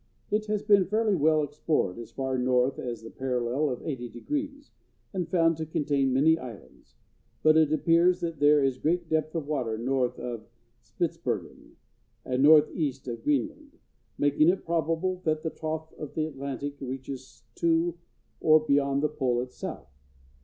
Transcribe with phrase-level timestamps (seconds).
[0.31, 4.71] It has been fairly well explored as far north as the parallel of 80°,
[5.13, 6.95] and found to contain many islands;
[7.43, 10.47] but it appears that there is great depth of water north of
[10.81, 11.75] Spitzbergen
[12.25, 13.77] and northeast of Greenland,
[14.17, 17.95] making it probable that the trough of the Atlantic reaches to
[18.39, 19.87] or beyond the pole itself.